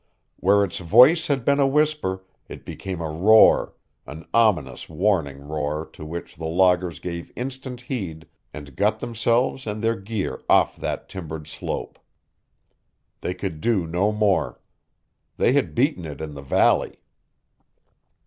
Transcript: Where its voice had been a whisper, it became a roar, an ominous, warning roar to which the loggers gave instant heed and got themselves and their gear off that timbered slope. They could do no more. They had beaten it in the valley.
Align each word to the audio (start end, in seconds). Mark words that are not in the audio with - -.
Where 0.37 0.63
its 0.63 0.79
voice 0.79 1.27
had 1.27 1.45
been 1.45 1.59
a 1.59 1.67
whisper, 1.67 2.23
it 2.49 2.65
became 2.65 3.01
a 3.01 3.11
roar, 3.11 3.75
an 4.07 4.27
ominous, 4.33 4.89
warning 4.89 5.41
roar 5.47 5.85
to 5.93 6.03
which 6.03 6.37
the 6.37 6.47
loggers 6.47 6.97
gave 6.97 7.31
instant 7.35 7.81
heed 7.81 8.27
and 8.51 8.75
got 8.75 8.99
themselves 8.99 9.67
and 9.67 9.83
their 9.83 9.93
gear 9.95 10.41
off 10.49 10.75
that 10.77 11.07
timbered 11.07 11.45
slope. 11.47 11.99
They 13.19 13.35
could 13.35 13.61
do 13.61 13.85
no 13.85 14.11
more. 14.11 14.59
They 15.37 15.53
had 15.53 15.75
beaten 15.75 16.07
it 16.07 16.19
in 16.19 16.33
the 16.33 16.41
valley. 16.41 16.97